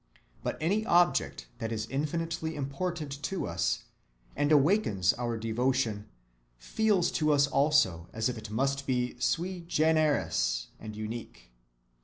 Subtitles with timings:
[0.41, 3.83] But any object that is infinitely important to us
[4.35, 6.07] and awakens our devotion
[6.57, 11.51] feels to us also as if it must be sui generis and unique.